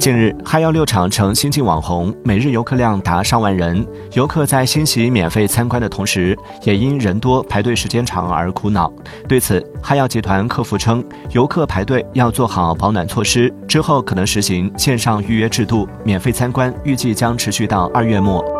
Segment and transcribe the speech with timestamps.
[0.00, 3.86] 近日哈药六厂成新晋网红每日游客量达上万人。
[4.14, 8.90] 游客在欣喜免费参观的同时也因人多排队时间长而苦恼。
[9.28, 18.59] 对此哈药集团客服称游客排队要做好保暖措施之后可能实行线上预约制度免费参观预计将持续到二月末。